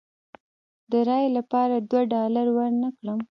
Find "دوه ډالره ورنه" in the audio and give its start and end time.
1.89-2.89